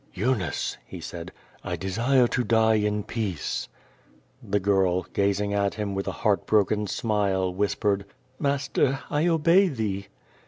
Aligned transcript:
"Eunice," 0.15 0.79
he 0.83 0.99
said, 0.99 1.31
"I 1.63 1.75
desire 1.75 2.27
to 2.27 2.43
die 2.43 2.73
in 2.73 3.03
peace." 3.03 3.69
The 4.41 4.59
girl, 4.59 5.03
gazing 5.13 5.53
at 5.53 5.75
him 5.75 5.93
with 5.93 6.07
a 6.07 6.11
heart 6.25 6.47
broken 6.47 6.87
smile, 6.87 7.53
whis 7.53 7.75
pered, 7.75 8.05
"Master, 8.39 9.01
I 9.11 9.27
obey 9.27 9.67
thee." 9.67 10.07